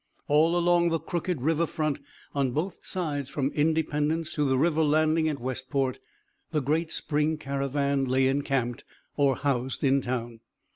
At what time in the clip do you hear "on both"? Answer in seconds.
2.33-2.79